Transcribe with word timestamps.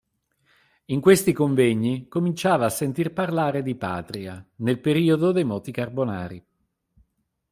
In 0.85 0.99
questi 0.99 1.31
convegni 1.31 2.07
cominciava 2.07 2.65
a 2.65 2.69
sentir 2.69 3.13
parlare 3.13 3.61
di 3.61 3.75
patria, 3.75 4.43
nel 4.55 4.79
periodo 4.79 5.31
dei 5.31 5.43
moti 5.43 5.71
carbonari. 5.71 6.43